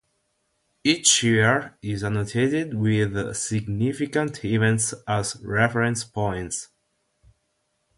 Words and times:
Each 0.83 1.21
year 1.21 1.77
is 1.83 2.03
annotated 2.03 2.73
with 2.73 3.37
significant 3.37 4.43
events 4.43 4.95
as 5.07 5.35
reference 5.43 6.03
points. 6.05 6.69